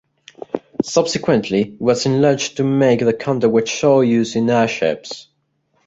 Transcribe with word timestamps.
Subsequently, 0.81 1.61
it 1.61 1.79
was 1.79 2.07
enlarged 2.07 2.57
to 2.57 2.63
make 2.63 3.01
the 3.01 3.13
Condor 3.13 3.49
which 3.49 3.77
saw 3.79 4.01
use 4.01 4.35
in 4.35 4.49
airships. 4.49 5.27